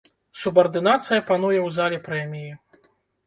Субардынацыя 0.43 1.25
пануе 1.27 1.59
ў 1.59 1.69
зале 1.77 1.99
прэміі. 2.09 2.51